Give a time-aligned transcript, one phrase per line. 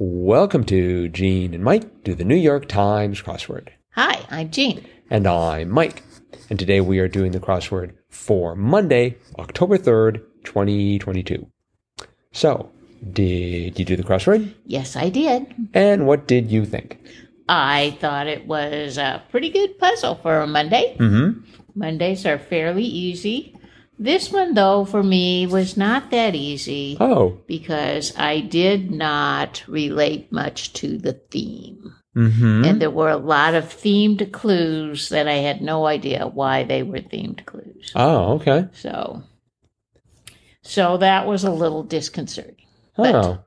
[0.00, 3.70] Welcome to Gene and Mike do the New York Times crossword.
[3.96, 4.86] Hi, I'm Jean.
[5.10, 6.04] And I'm Mike.
[6.48, 11.50] And today we are doing the crossword for Monday, October 3rd, 2022.
[12.30, 12.70] So,
[13.12, 14.54] did you do the crossword?
[14.64, 15.52] Yes, I did.
[15.74, 17.00] And what did you think?
[17.48, 20.96] I thought it was a pretty good puzzle for a Monday.
[21.00, 21.40] Mm-hmm.
[21.74, 23.57] Mondays are fairly easy.
[23.98, 27.38] This one, though, for me was not that easy Oh.
[27.46, 31.94] because I did not relate much to the theme.
[32.16, 32.64] Mm-hmm.
[32.64, 36.82] And there were a lot of themed clues that I had no idea why they
[36.82, 37.92] were themed clues.
[37.94, 38.68] Oh, okay.
[38.72, 39.22] So,
[40.62, 42.66] so that was a little disconcerting.
[42.96, 43.38] But- Oh.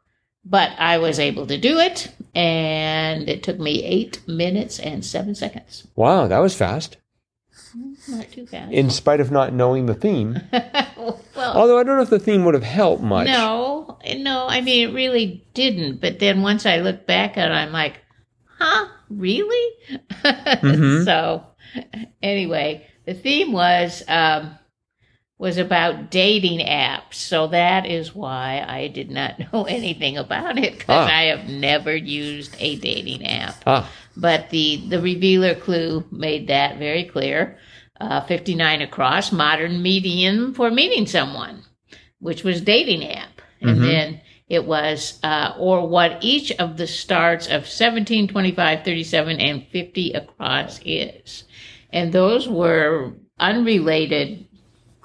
[0.44, 5.36] But I was able to do it, and it took me eight minutes and seven
[5.36, 5.86] seconds.
[5.96, 6.98] Wow, that was fast.
[8.08, 8.48] Not too.
[8.72, 10.40] In spite of not knowing the theme.
[10.52, 13.28] well, Although I don't know if the theme would have helped much.
[13.28, 16.02] no, no, I mean, it really didn't.
[16.02, 18.00] But then once I look back at it, I'm like,
[18.58, 19.76] huh, really?
[20.24, 21.06] Mhm.
[21.06, 21.44] so,
[22.22, 24.58] anyway, the theme was um,
[25.42, 27.16] was about dating apps.
[27.16, 31.18] So that is why I did not know anything about it because Ah.
[31.18, 33.56] I have never used a dating app.
[33.66, 33.90] Ah.
[34.16, 37.58] But the the revealer clue made that very clear.
[38.00, 41.64] Uh, 59 across, modern medium for meeting someone,
[42.20, 43.42] which was dating app.
[43.62, 43.82] And Mhm.
[43.82, 49.66] then it was, uh, or what each of the starts of 17, 25, 37, and
[49.72, 51.46] 50 across is.
[51.92, 54.46] And those were unrelated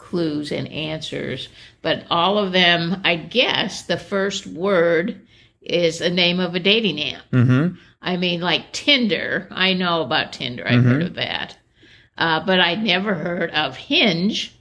[0.07, 1.49] clues and answers,
[1.83, 5.21] but all of them, I guess, the first word
[5.61, 7.29] is the name of a dating app.
[7.33, 7.75] Mm-hmm.
[8.01, 9.49] I mean, like Tinder.
[9.51, 10.65] I know about Tinder.
[10.65, 11.57] I've heard of that.
[12.17, 14.53] Uh, but I never heard of Hinge.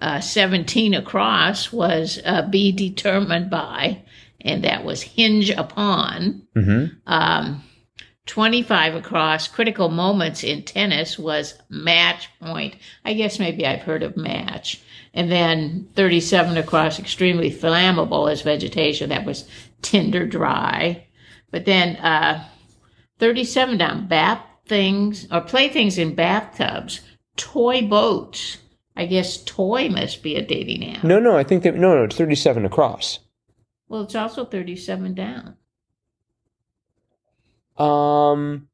[0.00, 4.02] Uh, 17 across was uh, be determined by,
[4.40, 6.42] and that was hinge upon.
[6.56, 6.96] Mm-hmm.
[7.06, 7.62] Um,
[8.26, 12.76] 25 across critical moments in tennis was match point.
[13.04, 14.80] I guess maybe I've heard of match.
[15.12, 19.10] And then 37 across extremely flammable as vegetation.
[19.10, 19.48] That was
[19.82, 21.06] tinder dry.
[21.50, 22.44] But then uh,
[23.18, 27.00] 37 down bath things or playthings in bathtubs,
[27.36, 28.58] toy boats.
[28.94, 31.04] I guess toy must be a dating app.
[31.04, 33.20] No, no, I think that no, no, it's thirty-seven across.
[33.88, 35.56] Well, it's also 37 down.
[37.78, 38.68] Um,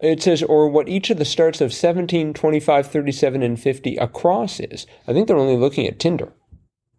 [0.00, 4.60] it says, or what each of the starts of 17, 25, 37, and 50 across
[4.60, 4.86] is.
[5.06, 6.32] I think they're only looking at Tinder.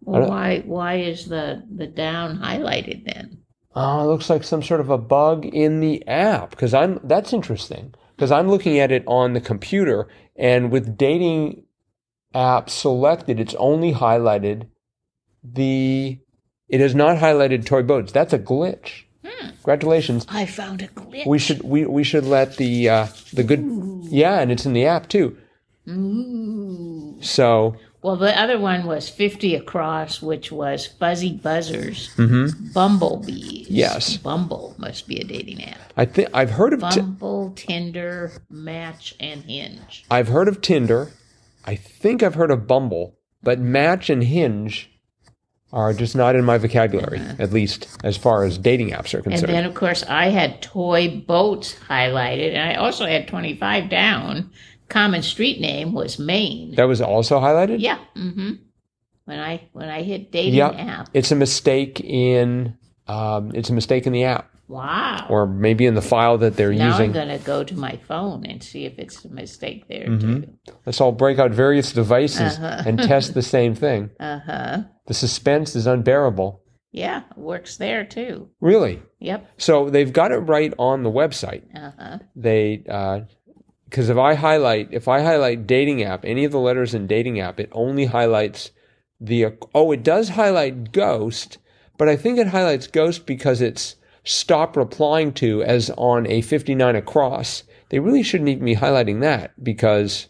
[0.02, 3.38] Well, why why is the the down highlighted then?
[3.74, 7.32] Oh, it looks like some sort of a bug in the app because I'm that's
[7.32, 11.64] interesting because I'm looking at it on the computer and with dating
[12.34, 14.68] app selected, it's only highlighted
[15.44, 16.20] the.
[16.70, 18.12] It has not highlighted toy boats.
[18.12, 19.04] That's a glitch.
[19.23, 20.25] Congratulations.
[20.29, 21.25] I found a glitch.
[21.25, 23.63] We should we we should let the uh, the good
[24.03, 25.38] yeah, and it's in the app too.
[25.88, 27.17] Ooh.
[27.22, 32.73] So Well, the other one was 50 across, which was fuzzy buzzers, mhm.
[32.73, 33.69] bumblebees.
[33.69, 34.17] Yes.
[34.17, 35.94] Bumble must be a dating app.
[35.95, 40.05] I think I've heard of Bumble, Tinder, Match, and Hinge.
[40.11, 41.11] I've heard of Tinder.
[41.66, 44.93] I think I've heard of Bumble, but Match and Hinge
[45.73, 49.31] are just not in my vocabulary, at least as far as dating apps are Uh-huh.
[49.31, 54.51] And then, of course, I had toy boats highlighted, and I also had 25 down.
[54.89, 56.75] Common street name was Main.
[56.75, 57.78] that was also highlighted.
[57.79, 57.97] Yeah.
[58.16, 58.51] Mm-hmm.
[59.25, 60.69] When I when I hit dating Yeah.
[60.69, 61.09] app.
[61.13, 65.25] It's a mistake in um, it's a mistake in the app, Wow.
[65.29, 67.07] or maybe in the file that they're now using.
[67.07, 70.41] I'm going to go to my phone and see if it's a mistake there Mm-hmm.
[70.41, 70.47] too.
[70.85, 72.84] Let's all break out various devices Uh-huh.
[72.85, 74.11] and test the same thing.
[74.19, 74.78] Uh huh.
[75.06, 76.62] The suspense is unbearable.
[76.91, 78.50] Yeah, works there too.
[78.62, 79.02] Really.
[79.19, 79.50] Yep.
[79.58, 81.64] So they've got it right on the website.
[81.75, 82.19] Uh huh.
[82.36, 82.84] They
[83.94, 87.40] because if I highlight if I highlight dating app, any of the letters in dating
[87.40, 88.72] app, it only highlights
[89.19, 91.58] the oh, it does highlight ghost,
[91.97, 96.96] but I think it highlights ghost because it's stop replying to as on a 59
[96.96, 97.64] across.
[97.90, 100.28] They really shouldn't even be highlighting that because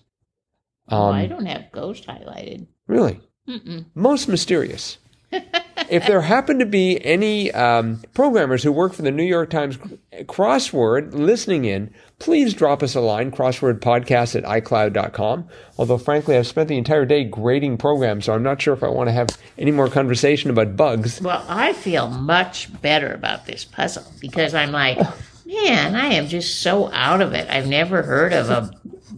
[0.87, 2.67] um oh, I don't have ghost highlighted.
[2.87, 3.85] really Mm-mm.
[3.95, 4.97] most mysterious.
[5.89, 9.77] if there happen to be any um, programmers who work for the New York Times
[10.23, 15.47] crossword listening in, please drop us a line, crosswordpodcast at iCloud.com.
[15.77, 18.87] Although, frankly, I've spent the entire day grading programs, so I'm not sure if I
[18.87, 21.21] want to have any more conversation about bugs.
[21.21, 24.97] Well, I feel much better about this puzzle because I'm like,
[25.45, 27.49] man, I am just so out of it.
[27.49, 28.71] I've never heard of a,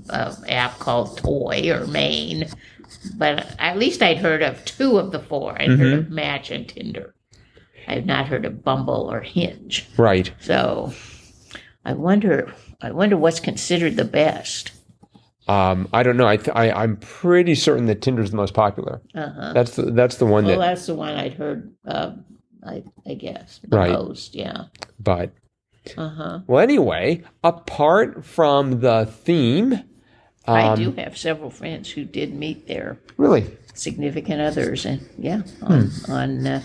[0.10, 2.50] a app called Toy or Main,
[3.18, 5.60] but at least I'd heard of two of the four.
[5.62, 7.14] I'd heard of Match and Tinder.
[7.88, 9.88] I have not heard of Bumble or Hinge.
[9.98, 10.32] Right.
[10.40, 10.94] So
[11.86, 14.72] I wonder I wonder what's considered the best.
[15.48, 16.28] Um, I don't know.
[16.28, 19.02] I, th- I I'm pretty certain that Tinder's the most popular.
[19.14, 19.54] Uh-huh.
[19.54, 20.66] That's the that's the one Well, that.
[20.66, 22.26] that's the one I'd heard um,
[22.66, 23.92] I I guess the Right.
[23.92, 24.64] most, yeah.
[25.00, 25.34] But
[25.96, 26.40] Uh-huh.
[26.48, 29.84] well, anyway, apart from the theme,
[30.48, 35.42] I um, do have several friends who did meet their really significant others and yeah,
[35.62, 36.12] on Hmm.
[36.12, 36.62] on uh,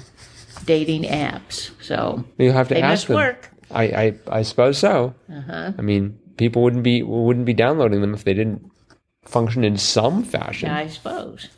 [0.67, 1.71] dating apps.
[1.83, 3.17] So you have to they ask must them.
[3.17, 3.51] work.
[3.71, 5.15] I, I I suppose so.
[5.33, 5.73] Uh-huh.
[5.79, 8.71] I mean, people wouldn't be wouldn't be downloading them if they didn't
[9.25, 10.69] function in some fashion.
[10.71, 11.49] I suppose.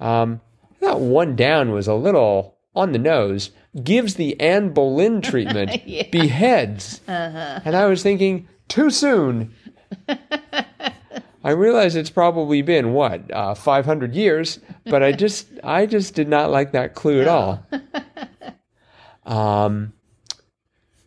[0.00, 0.40] Um,
[0.80, 3.50] thought one down was a little on the nose.
[3.82, 6.04] Gives the Anne Boleyn treatment, Yeah.
[6.10, 7.60] beheads, Uh-huh.
[7.64, 9.52] and I was thinking too soon.
[11.44, 16.28] I realize it's probably been what uh, 500 years, but I just I just did
[16.28, 17.64] not like that clue at all.
[19.26, 19.92] Um,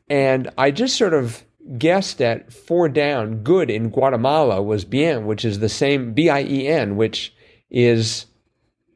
[0.10, 1.44] and I just sort of
[1.78, 3.44] guessed at four down.
[3.44, 7.33] Good in Guatemala was bien, which is the same B I E N, which
[7.69, 8.25] is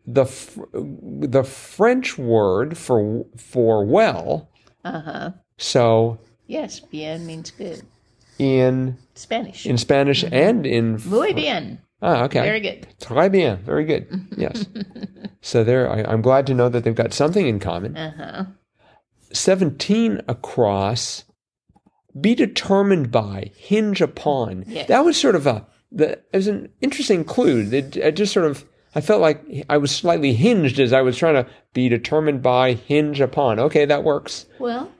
[0.05, 0.25] the
[0.73, 4.49] the French word for for well.
[4.83, 5.31] Uh-huh.
[5.57, 6.17] So
[6.47, 7.83] Yes, bien means good.
[8.41, 9.65] In Spanish.
[9.65, 11.79] in Spanish and in Muy bien.
[12.01, 12.87] ah okay Very good.
[12.99, 14.65] très bien very good yes.
[15.41, 17.95] so there I, I'm glad to know that they've got something in common.
[17.95, 18.45] Uh-huh.
[19.33, 21.23] 17 across
[22.19, 24.87] be determined by hinge upon Yes.
[24.87, 28.45] that was sort of a the it was an interesting clue it, it just sort
[28.45, 28.65] of
[28.95, 32.73] i felt like i was slightly hinged as i was trying to be determined by
[32.73, 34.91] hinge upon okay that works Well,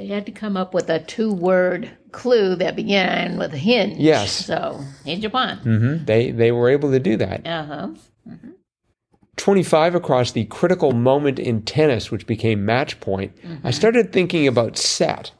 [0.00, 3.98] they had to come up with a two-word clue that began with a hinge.
[3.98, 4.46] Yes.
[4.46, 5.58] So hinge upon.
[5.58, 7.88] hmm they they were able to do that Uh-huh.
[9.36, 13.32] 25 across the critical moment in tennis which became match point
[13.64, 15.30] i started thinking about set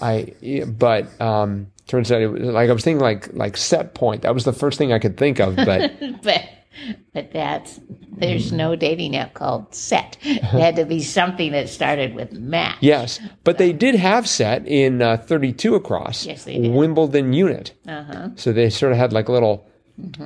[0.00, 0.32] i
[0.78, 4.32] but um turns out it was like i was thinking like like set point that
[4.32, 5.92] was the first thing i could think of but
[6.22, 6.42] but
[7.12, 7.80] but that's
[8.10, 10.16] there's no dating app called set.
[10.22, 12.76] It had to be something that started with match.
[12.80, 16.26] Yes, but they did have set in uh, 32 across.
[16.26, 16.72] Yes, they did.
[16.72, 17.72] Wimbledon unit.
[17.88, 18.28] Uh-huh.
[18.36, 19.66] So they sort of had like a little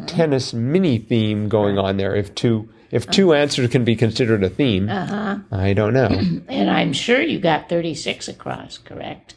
[0.07, 2.15] tennis mini theme going on there.
[2.15, 5.39] If two if two answers can be considered a theme, Uh-huh.
[5.51, 6.09] I don't know.
[6.49, 9.35] And I'm sure you got 36 across, correct?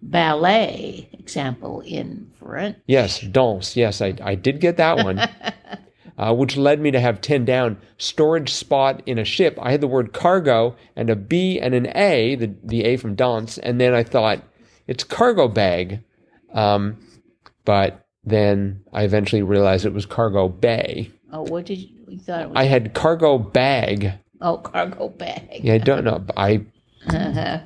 [0.00, 2.76] Ballet example in French.
[2.86, 3.76] yes, danse.
[3.76, 5.20] Yes, I I did get that one.
[6.18, 9.58] Uh, which led me to have 10 down storage spot in a ship.
[9.60, 13.14] I had the word cargo and a B and an A, the, the A from
[13.14, 14.42] dance, and then I thought
[14.86, 16.04] it's cargo bag.
[16.52, 16.98] Um,
[17.64, 21.10] but then I eventually realized it was cargo bay.
[21.32, 22.56] Oh, what did you, you thought it was?
[22.56, 24.12] I had cargo bag.
[24.42, 25.60] oh, cargo bag.
[25.62, 26.24] Yeah, I don't know.
[26.36, 26.66] I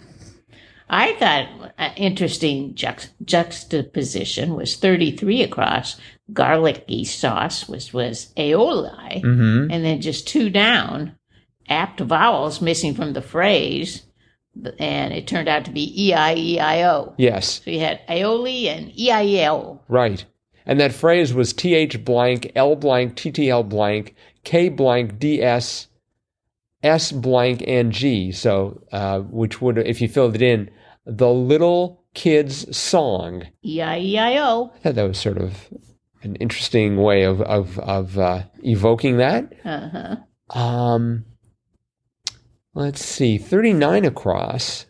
[0.89, 5.97] I thought an interesting juxt- juxtaposition was 33 across.
[6.33, 9.23] Garlicky sauce was, was aioli.
[9.23, 9.69] mhm.
[9.73, 11.17] And then just two down,
[11.69, 14.03] apt vowels missing from the phrase.
[14.79, 17.15] And it turned out to be E E-I-E-I-O.
[17.19, 19.83] yes, So you had aioli and E E-I-E-L.
[19.89, 20.25] right.
[20.69, 25.89] And that phrase was th blank l blank ttl blank k blank ds s
[27.13, 28.33] blank and g.
[28.33, 30.71] So uh, which would if you filled it in,
[31.05, 33.45] the little kid's song.
[33.65, 34.73] E-I-E-I-O.
[34.75, 35.69] I thought that was sort of
[36.23, 39.53] an interesting way of of of uh, evoking that.
[39.65, 40.17] Uh-huh.
[40.59, 41.25] Um,
[42.75, 44.87] let's see, 39 across.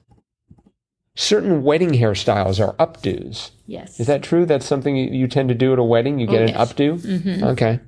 [1.18, 3.50] Certain wedding hairstyles are updos.
[3.66, 3.98] Yes.
[3.98, 4.44] Is that true?
[4.44, 6.18] That's something you, tend to do at a wedding?
[6.18, 6.72] You get Oh, an yes.
[6.74, 6.98] updo?
[7.00, 7.42] Mhm.
[7.42, 7.80] Okay.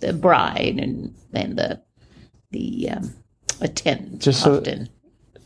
[0.00, 1.82] The bride and then the
[2.52, 3.14] the um,
[3.60, 4.88] attendants Just so- often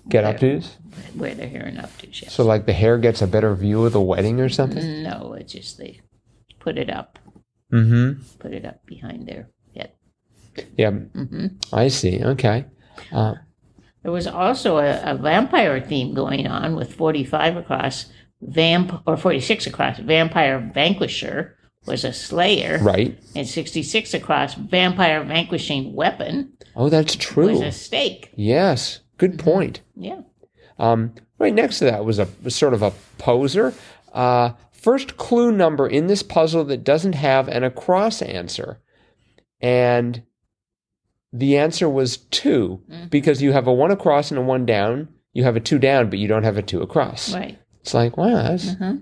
[0.09, 0.35] Get There.
[0.59, 0.71] updos?
[1.17, 2.23] wear their hair in updos.
[2.23, 2.33] Yes.
[2.33, 5.03] So, like, the hair gets a better view of the wedding or something?
[5.03, 6.00] no, it's just they
[6.61, 7.19] put it up,
[7.73, 8.23] Mm hmm.
[8.38, 9.93] put it up behind their head.
[10.79, 12.25] Yeah, hmm I see.
[12.25, 12.65] Okay.
[13.12, 13.35] Uh,
[14.03, 18.07] There was also a, a vampire theme going on with 45 across
[18.41, 23.19] vamp or 46 across vampire vanquisher was a slayer right.
[23.35, 27.62] and 66 across vampire vanquishing weapon Oh, that's was true.
[27.62, 28.30] a stake.
[28.37, 29.00] Yes.
[29.18, 29.80] Good point.
[29.97, 30.20] Yeah.
[30.78, 33.75] Um, right next to that was a was sort of a poser.
[34.12, 38.78] Uh, first clue number in this puzzle that doesn't have an across answer,
[39.61, 40.23] and
[41.32, 43.11] the answer was 2 Mhm.
[43.11, 45.08] because you have a one across and a one down.
[45.35, 47.35] You have a two down, but you don't have a two across.
[47.35, 47.58] Right.
[47.80, 48.94] It's like wow, that's Uh-huh.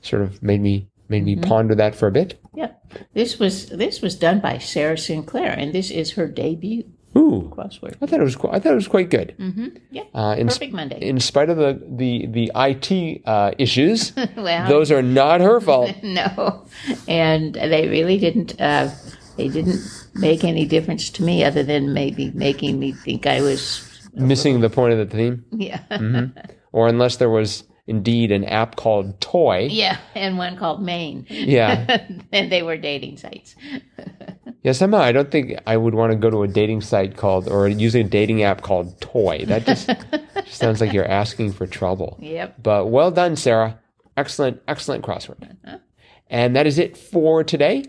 [0.00, 2.40] sort of made me made me ponder that for a bit.
[2.54, 2.70] Yeah.
[3.14, 6.84] This was this was done by Sarah Sinclair and this is her debut.
[7.16, 7.94] Ooh, crossword.
[8.02, 8.36] I thought it was.
[8.36, 9.34] qu- I thought it was quite good.
[9.38, 10.98] hmm Yeah, Uh, in, perfect Monday.
[11.00, 15.90] in spite of the the the IT uh, issues, well, those are not her fault.
[16.02, 16.66] no,
[17.08, 18.60] and they really didn't.
[18.60, 18.90] Uh,
[19.36, 19.80] they didn't
[20.14, 23.82] make any difference to me, other than maybe making me think I was.
[24.14, 25.80] Missing the point of the theme, Yeah,
[26.72, 29.68] or unless there was indeed an app called Toy.
[29.70, 31.26] yeah, and one called Main.
[31.28, 32.00] Yeah.
[32.32, 33.54] and they were dating sites.
[34.66, 37.46] Yeah, somehow I don't think I would want to go to a dating site called
[37.46, 39.44] or use a dating app called Toy.
[39.46, 42.18] That just, just sounds like you're asking for trouble.
[42.20, 42.64] Yep.
[42.64, 43.78] But well done, Sarah.
[44.16, 45.80] Excellent, excellent crossword.
[46.28, 47.84] And that is it for today.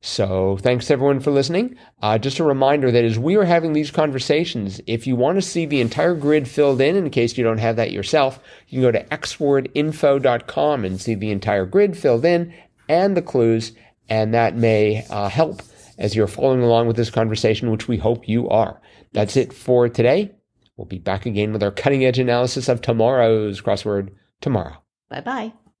[0.00, 1.76] So thanks everyone for listening.
[2.02, 5.42] Uh, just a reminder that as we are having these conversations, if you want to
[5.42, 8.90] see the entire grid filled in, in case you don't have that yourself, you can
[8.90, 12.52] go to xwordinfo.com and see the entire grid filled in
[12.88, 13.70] and the clues,
[14.08, 15.62] and that may uh, help
[15.98, 18.80] as you're following along with this conversation, which we hope you are.
[19.12, 20.32] That's it for today.
[20.76, 24.10] We'll be back again with our cutting edge analysis of tomorrow's crossword
[24.40, 24.76] tomorrow.
[25.08, 25.52] Bye bye.